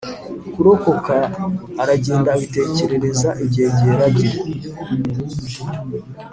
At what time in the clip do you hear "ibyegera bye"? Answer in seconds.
3.43-4.31